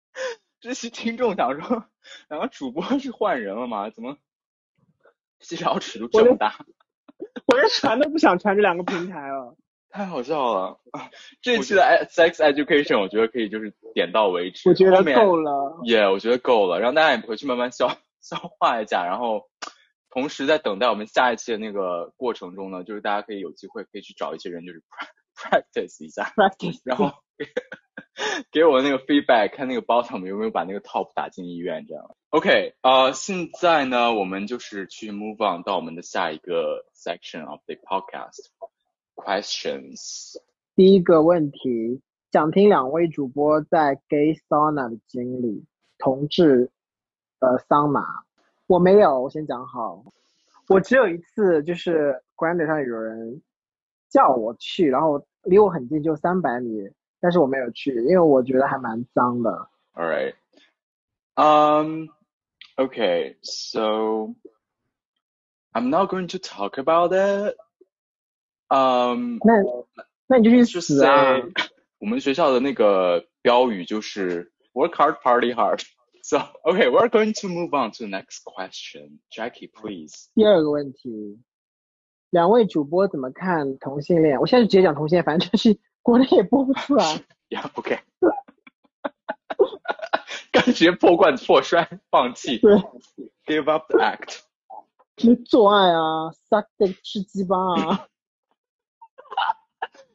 [0.60, 1.84] 这期听众想说，
[2.28, 3.90] 两个主播是换人了吗？
[3.90, 4.16] 怎么
[5.40, 6.64] 细聊尺度这么大？
[7.46, 9.56] 我连传都不想传这两个平台了。
[9.88, 10.78] 太好笑了！
[11.40, 15.80] 这一期的 sex education 我觉得可以就是点到为止，我觉得够了。
[15.84, 17.88] 耶我觉得够了，让大家也回去慢慢消
[18.20, 19.48] 消化一下，然后
[20.16, 24.82] 同时在等待我们下一期的那个过程中呢，就是大家可以有机会可以去找一些人，就是
[25.36, 26.32] practice 一下，
[26.84, 27.12] 然后
[28.50, 32.16] 给我那个 feedback，看那个 bottom 有没有把那个 top 打进医院这样。
[32.30, 38.46] OK，呃，现在呢，我们就是去 move on 到我们的下一个 section of the podcast
[39.14, 40.38] questions。
[40.74, 42.00] 第一个问题，
[42.32, 45.66] 想听两位主播在 gay sauna 的经历，
[45.98, 46.70] 同志
[47.40, 48.24] 呃桑拿。
[48.66, 50.04] 我没有，我先讲好，
[50.68, 53.40] 我只有一次，就是 Grinder 上有人
[54.08, 59.68] 叫我去，然后离我很近，就三百米，但是我没有去，因为我觉得还蛮脏的。
[59.94, 60.34] All right.
[61.36, 62.08] Um,
[62.76, 64.34] okay, so
[65.72, 67.56] I'm not going to talk about it.
[68.68, 69.62] Um, 那
[70.26, 71.40] 那你就去死啊！
[71.98, 75.82] 我们学校的那个标语就是 work hard, party hard.
[76.28, 79.20] So, okay, we're going to move on to the next question.
[79.30, 80.28] Jackie, please.
[80.34, 81.40] 第二个问题，
[82.30, 84.40] 两位主播怎么看同性恋？
[84.40, 87.04] 我现在就直接讲同性恋，反正就是国内也播不出来。
[87.48, 88.00] Yeah, okay.
[90.50, 92.74] 干直接破罐子破摔，放弃对
[93.46, 94.40] ，，give up the act.
[95.14, 98.08] 就做爱啊，suck the 吃鸡巴啊。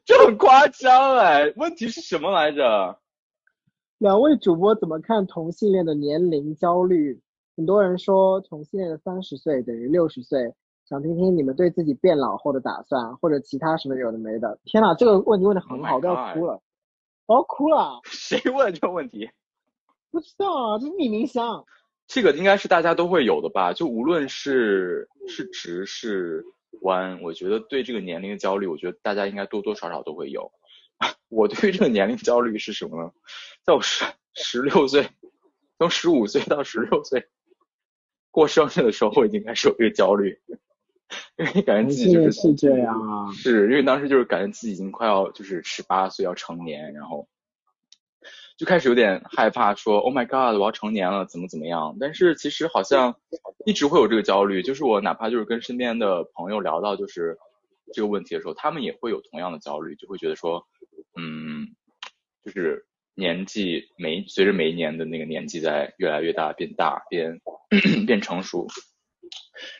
[0.04, 1.54] 这很夸张哎！
[1.56, 3.00] 问题是什么来着？
[4.02, 7.22] 两位主播怎么看同性恋的年龄焦虑？
[7.56, 10.56] 很多人说同性恋的三十岁等于六十岁，
[10.90, 14.58] 想听听你们对自己变老后的打算，或者其他什么有的没的。
[14.66, 16.60] 天哪，这个问题问的很好，都要哭了，
[17.28, 18.00] 我要哭了。
[18.06, 19.30] 谁问这个问题？
[20.10, 21.64] 不知道啊，这是匿名箱。
[22.08, 23.72] 这个应该是大家都会有的吧？
[23.72, 26.44] 就无论是是直是
[26.82, 30.52] 弯，我觉得对这个年龄的焦虑，我觉得大家应该多多少少都会有。
[31.30, 33.12] 我对于这个年龄焦虑是什么呢？
[33.64, 35.10] 在我十十六岁，
[35.78, 37.28] 从十五岁到十六岁
[38.30, 40.40] 过生日的时候，我已经开始有这个焦虑，
[41.38, 47.28] 因为感觉自己就是是这样啊，是因为当时就是感觉自己已经快要就是十八岁要成年，然后。
[48.58, 53.16] 就开始有点害怕，说 “Oh my God，我要成年了，怎么怎么样？”但是其实好像
[53.66, 57.36] 一直会有这个焦虑，就是我哪怕就是跟身边的朋友聊到就是
[57.92, 60.68] 这个问题的时候，他们也会有同样的焦虑，就会觉得说，
[61.16, 61.70] 嗯，
[62.46, 67.42] 就是年纪每随着每一年的那个年纪在越来越大，变大，变
[68.08, 68.68] 变成熟，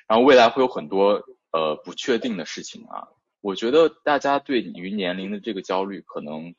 [0.08, 3.08] 然后未来会有很多呃不确定的事情啊。
[3.42, 6.54] 我觉得大家对于年龄的这个焦虑，可能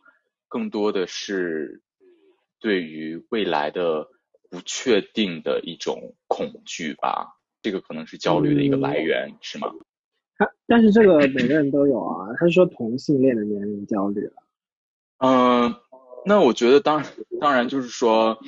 [0.49, 1.83] 更多的是。
[2.65, 4.07] 对于未来的
[4.49, 9.67] 不确定的一种恐惧吧，这个可能是焦虑的一个来源，是吗？
[10.39, 14.35] 他但是这个每个人都有啊，他是说同性恋的年龄焦虑了。
[15.19, 15.75] 嗯，
[16.25, 17.05] 那我觉得当
[17.41, 18.39] 当然就是说，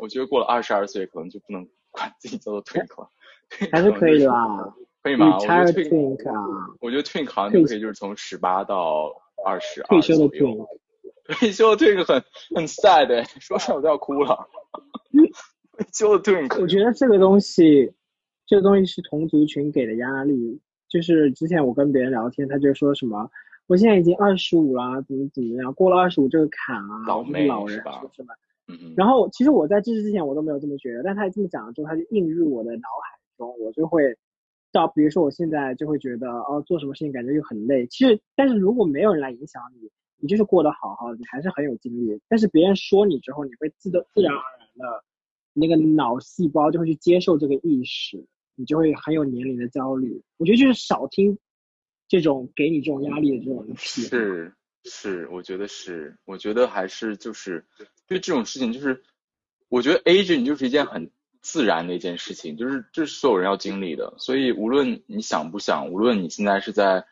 [0.00, 3.08] 我觉得过了二十二岁可能就不能管自己叫做 twink 了，
[3.70, 4.74] 还是可以的吧？
[5.02, 5.36] 可以吗？
[5.36, 9.12] 我觉得 twink 啊，我觉得 twink 好像就可以就是从十八到
[9.44, 10.66] 二十二退休的 twink。
[11.28, 14.48] 退休的 twink 很很 sad，说出来我都要哭了。
[15.76, 17.92] 退休的 twink，我觉得这个东西，
[18.46, 20.60] 这个东西是同族群给的压力。
[20.88, 23.30] 就是之前我跟别人聊天，他就说什么，
[23.68, 28.34] 我现在已经二十五了，怎么怎么样，过了二十五这个坎啊，老妹老人是吧？
[28.66, 34.16] 嗯然后其实我在这之前我都没有这么觉得，但他这么讲了之后，他就映入我的脑海中，我就会
[34.72, 37.86] 到，比如说我现在就会觉得，哦，做什么事情感觉又很累。
[37.86, 39.88] 其实，但是如果没有人来影响你。
[40.20, 42.20] 你就是过得好好的，你还是很有精力。
[42.28, 45.04] 但是别人说你之后，你会自的自然而然的，
[45.52, 48.26] 那个脑细胞就会去接受这个意识，
[48.56, 50.20] 你就会很有年龄的焦虑。
[50.36, 51.38] 我觉得就是少听
[52.08, 54.52] 这种给你这种压力的这种是
[54.84, 57.64] 是，我觉得是，我觉得还是就是
[58.06, 59.02] 对这种事情，就是
[59.68, 64.14] 我觉得 aging 就是一件很自然的一件事情，就是这是所有人要经历的。
[64.18, 67.04] 所以无论你想不想，无论你现在是在。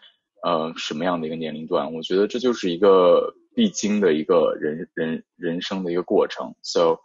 [0.42, 1.92] 呃，什么样的一个年龄段？
[1.92, 6.54] 我觉得这就是一个必经的一个人人人生的一个过程。
[6.62, 7.00] So，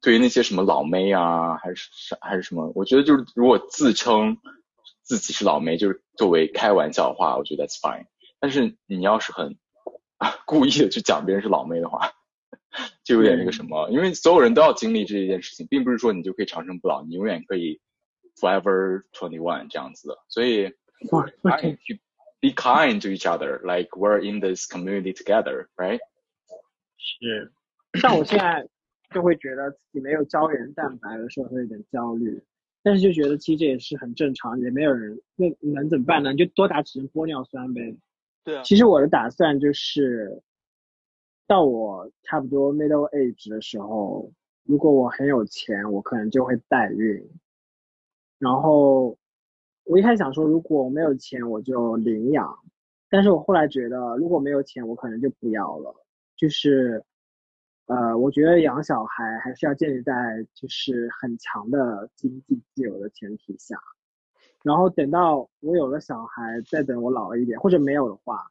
[0.00, 4.38] 对于那些什么老妹啊，还是还是什么，我觉得就是如果自称
[5.06, 8.06] 自己是老妹，就是作为开玩笑的话，我觉得 that's fine。
[8.40, 9.56] 但是你要是很
[10.46, 12.10] 故意的去讲别人是老妹的话，
[13.04, 17.80] 就有点那个什么，因为所有人都要经历这一件事情，并不是说你就可以长生不老，你永远可以
[18.40, 20.18] forever twenty one 这样子的。
[20.28, 20.74] 所以
[22.40, 26.00] Be kind to each other, like we're in this community together, right?
[26.98, 27.52] 是，
[28.00, 28.68] 像我现在
[29.14, 32.42] 就会觉得自己没有胶原蛋白的时候会有点焦虑，
[32.86, 36.30] 但是就觉得其实这也是很正常，也没有人那能怎么办呢？
[36.30, 37.96] 你就多打几针玻尿酸呗。
[38.44, 38.62] 对啊。
[38.62, 40.40] 其实我的打算就是，
[41.48, 44.30] 到我差不多 middle age 的时候，
[44.62, 47.28] 如果我很有钱，我可能就会代孕，
[48.38, 49.18] 然后。
[49.88, 52.58] 我一开始想说，如果我没有钱，我就领养。
[53.08, 55.94] 但是我后来觉得，如果没有钱，我可能就不要了。
[56.36, 57.04] 就是，
[57.86, 60.12] 呃，我觉得养小孩还是要建立在
[60.54, 63.76] 就是很强的经济自由的前提下。
[64.64, 68.50] 然后等到我有了小孩，再等我老了一点，或者没有的话，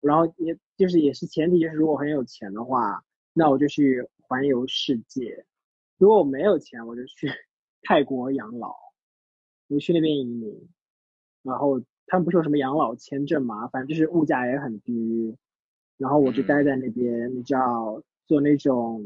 [0.00, 5.44] 然后也就是也是前提就是如果很有钱的话，那我就去环游世界。
[5.98, 7.30] 如果我没有钱，我就去
[7.82, 8.74] 泰国养老。
[9.68, 10.68] 我去那边移民，
[11.42, 15.36] 然后他们不是有什么养老签证嘛，反正就是物价也很低，
[15.98, 19.02] 然后我就待在那边，你知道做那种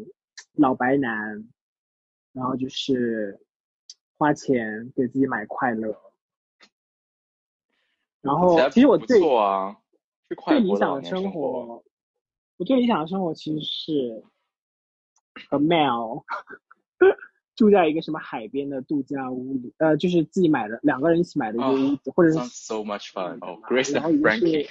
[0.53, 1.49] 老白男，
[2.33, 3.41] 然后就是
[4.19, 5.97] 花钱给自己买快乐，
[8.21, 9.21] 然后其实我最
[10.47, 11.83] 最理想的生活，
[12.59, 14.25] 我最理想的生活其实是
[15.49, 16.25] 和 Mel。
[17.55, 24.71] 住在一个什么海边的度假屋里，呃，就是自己买的，两个人一起买的一个屋子，或者是 so much fun， 哦，Grace and Frankie，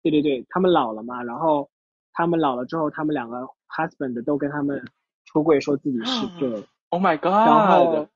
[0.00, 1.68] 对对对，他们老了嘛，然后
[2.12, 4.84] 他们老了之后，他们两个 husband 都跟他们
[5.24, 8.08] 出柜说自己是 gay，Oh my god，然后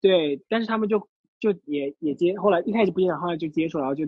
[0.00, 1.08] 对，但是他们就
[1.40, 4.04] 就也也接，后来一开始不接受，后来就接受，然后就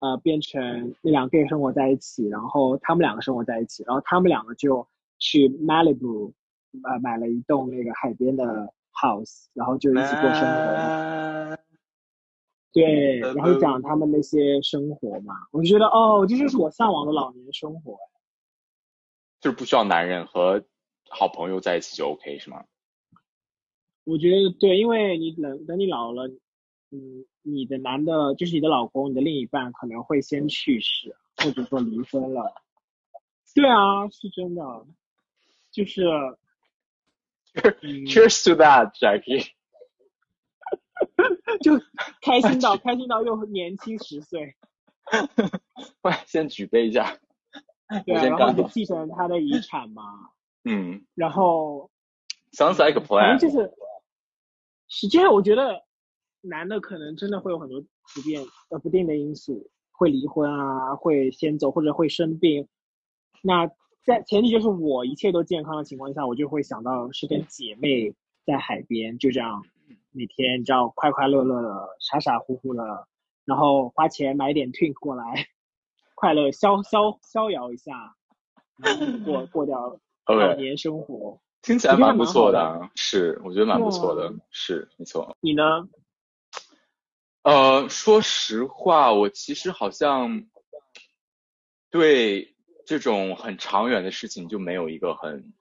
[0.00, 4.86] 呃变成那两个 gay 生活在一起，然后他们两个生活在一起，然后他们两个就
[5.18, 6.32] 去 Malibu，
[6.84, 11.58] 呃买了一栋那个海边的 house，然后就一起过生活。
[12.72, 17.98] 对，然后讲他们那些生活嘛，我就觉得哦，这就是我向往的老年生活。
[19.40, 20.64] 就是不需要男人和
[21.08, 22.64] 好朋友在一起就 OK 是吗？
[24.04, 26.28] 我觉得对，因为你等等你老了，
[26.90, 32.54] 嗯，你的男的，就是你的老公，你的另一半可能会先去世，或者说离婚了。
[33.54, 34.86] 对啊，是真的，
[35.70, 36.04] 就是。
[37.56, 39.50] Cheers to that, Jackie。
[41.62, 41.80] 就
[42.20, 44.54] 开心到 开心到又年轻十岁，
[46.02, 47.18] 快先举杯一下。
[48.06, 50.02] 对，然后就继承他的遗产嘛。
[50.64, 51.04] 嗯。
[51.14, 51.90] 然后。
[52.52, 53.20] Sounds like a plan。
[53.20, 53.70] 反正就是，
[54.88, 55.82] 实际上我觉得
[56.40, 62.66] 男的可能真的会有很多不变呃不定的因素，会离婚啊，会先走或者会生病。
[63.42, 63.70] 那
[64.04, 68.14] 在前提就是我一切都健康的情况下，我就会想到是跟姐妹
[68.46, 69.62] 在海边就这样。
[70.12, 73.06] 每天你知道快快乐乐的傻傻乎乎的，
[73.44, 75.46] 然后花钱买点 Twink 过来，
[76.16, 78.16] 快乐逍逍逍遥一下，
[79.24, 79.96] 过过掉
[80.26, 82.90] 老年生活，听起来蛮不错的。
[82.96, 85.36] 是，我觉得蛮不错的，是没错。
[85.40, 85.62] 你呢？
[87.42, 90.46] 呃，说实话，我其实好像
[91.90, 95.52] 对这种很长远的事情就没有一个很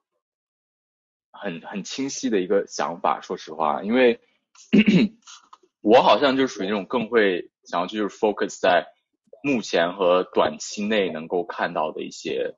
[1.32, 3.22] 很很清晰的一个想法。
[3.22, 4.20] 说实话，因为。
[5.82, 8.88] 我好像就属于那种更会想要去就是 focus 在
[9.45, 12.55] 目前和短期内能够看到的一些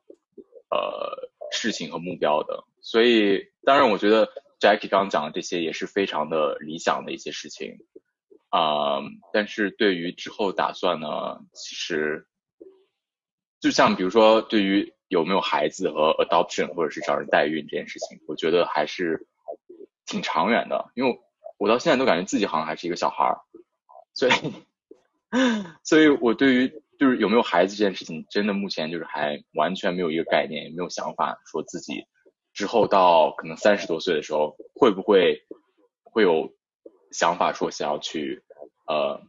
[0.69, 4.27] 呃事情和目标的，所以当然我觉得
[4.61, 7.77] Jackie 刚刚讲的这些也是非常的理想的一些事情。
[8.49, 9.01] 啊，
[9.33, 12.25] 但是对于之后打算呢，其实
[13.59, 19.27] 就像比如说对于有没有孩子和 adoption 或者是找人代孕这件事情，我觉得还是
[20.05, 21.19] 挺长远的，因为。
[21.59, 23.41] 我到现在都感觉自己好像还是一个小孩儿，
[24.13, 24.31] 所以，
[25.83, 26.67] 所以我对于
[26.99, 32.05] 就是有没有孩子这件事情，真的目前就是还完全没有一个概念，也没有想法，说自己
[32.53, 35.45] 之后到可能三十多岁的时候，会不会
[36.03, 36.53] 会有
[37.11, 38.43] 想法说想要去
[38.87, 39.21] 呃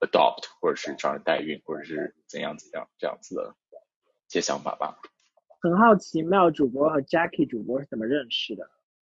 [0.00, 4.98] adopt 或者是找人代孕，或者是怎样怎样这样子的一些想法吧。
[5.60, 8.68] 很好奇妙主播和 Jackie 主播是怎么认识的？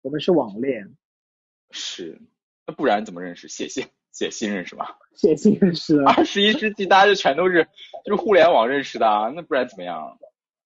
[0.01, 0.95] 我们是网恋。
[1.71, 2.21] 是。
[2.67, 3.47] 那不然怎么认识？
[3.47, 4.87] 写信写信认识吗？
[5.13, 5.99] 写信认识。
[6.07, 7.67] 二十一世纪大家就全都是
[8.05, 10.17] 就是互联网认识的，啊，那不然怎么样？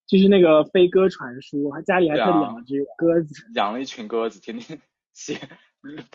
[0.06, 4.80] 就是那个飞鸽传书，家里还特地养了只鸽子，养了一群鸽子，天天
[5.14, 5.40] 写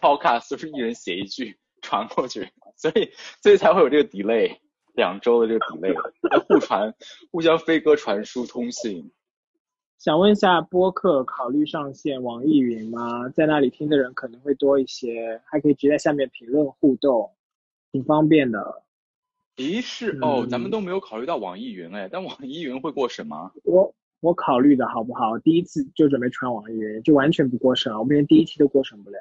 [0.00, 3.10] podcast，就是一人写一句传过去，所以
[3.42, 4.58] 所以才会有这个 delay，
[4.94, 5.92] 两周的这个 delay，
[6.46, 6.94] 互传
[7.32, 9.12] 互相飞鸽传书通信。
[10.04, 13.26] 想问一下，播客考虑上线网易云吗？
[13.30, 17.32] 在那里听的人可能会多一些，还可以直接在下面评论互动，
[17.90, 18.82] 挺方便的。
[19.56, 23.52] 咦，是哦，咱们都没有考虑到网易云哎，但网易云会过审吗？
[23.64, 25.38] 我我考虑的好不好？
[25.38, 29.16] 第一次就准备传网易云，就完全不过审我们连第一期都过审不了。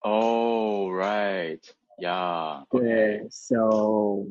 [0.00, 2.66] Oh right，yeah。
[2.68, 4.26] 对，so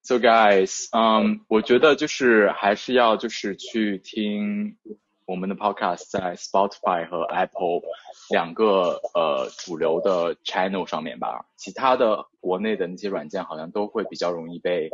[0.00, 4.78] so guys，嗯，我觉得就是还是要就是去听。
[5.27, 7.81] 我们的 podcast 在 Spotify 和 Apple
[8.29, 14.89] 两个呃主流的 channel 上面吧，其他的国内的那些软件好像都会比较容易被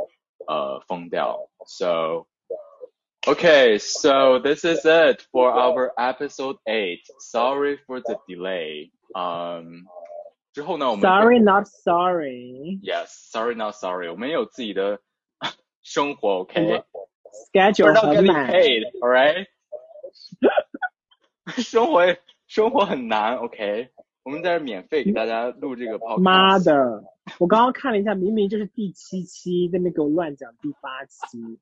[0.48, 1.50] 呃封掉。
[1.66, 2.28] So
[3.26, 7.02] okay, so this is it for our episode eight.
[7.20, 8.92] Sorry for the delay.
[9.16, 9.86] Um，
[10.54, 12.80] 之后呢，我们 Sorry not sorry.
[12.84, 14.10] Yes, sorry not sorry.
[14.10, 15.00] 我们有自己的
[15.82, 16.84] 生活，OK?
[17.52, 18.52] Schedule 很满。
[19.02, 19.48] All right.
[21.63, 22.03] 生活
[22.47, 23.91] 生活很难，OK，
[24.23, 26.23] 我们在这免费给大家录这个 podcast。
[26.23, 27.05] 妈的，
[27.39, 31.61] 我刚刚看了一下，明明就是第七期，在那给我乱讲第八期。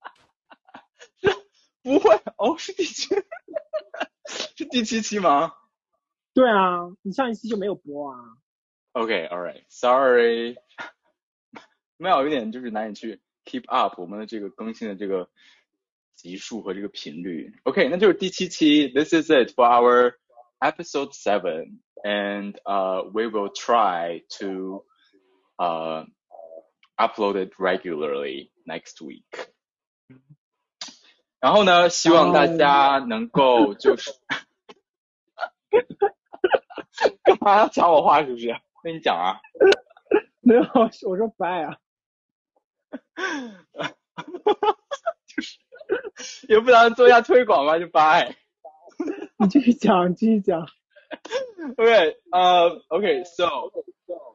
[1.82, 3.14] 不会哦，是第七，
[4.56, 5.52] 是第七期吗？
[6.32, 8.18] 对啊，你上一期就没有播啊。
[8.92, 10.56] OK，All right，Sorry，
[11.96, 15.28] 没有有点就是难以去 keep up 我们的这个更新的这个。
[16.21, 18.87] 级数和这个频率，OK，那就是第七期。
[18.89, 20.13] This is it for our
[20.59, 24.85] episode seven, and uh, we will try to
[25.57, 26.05] uh
[26.97, 29.51] upload it regularly next week.
[31.39, 34.11] 然后呢，希望大家能够就是，
[37.23, 38.47] 干嘛要抢我话是不是？
[38.83, 39.39] 那你讲啊。
[40.41, 40.61] 没有，
[41.07, 41.77] 我说 bye 啊。
[45.27, 45.59] 就是
[46.48, 47.78] 也不打算做一下推广吗？
[47.78, 48.36] 就拜。
[49.38, 50.66] 你继续讲，继续讲。
[51.76, 53.70] OK，呃、o k s o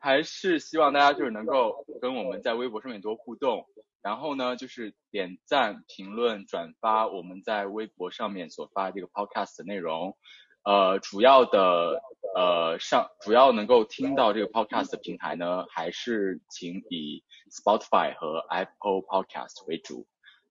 [0.01, 3.65] 还是希望大家就是能够跟我们在微博上面多互动，
[4.01, 10.15] 然后呢，就是点赞、评论、转发我们在微博上面所发这个 podcast 的内容。
[10.63, 12.01] 呃，主要的
[12.35, 20.05] 呃上主要能够听到这个 podcast 的平台呢，还是请以 Spotify 和 Apple Podcast 为主。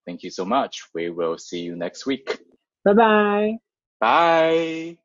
[0.06, 0.82] Thank you so much.
[0.94, 2.38] We will see you next week.
[2.84, 3.58] Bye-bye.
[4.00, 4.98] Bye.